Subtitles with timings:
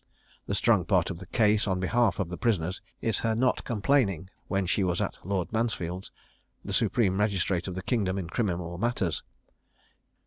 [0.47, 4.31] The strong part of the case on behalf of the prisoners is her not complaining
[4.47, 6.11] when she was at Lord Mansfield's,
[6.65, 9.21] the supreme magistrate of the kingdom in criminal matters.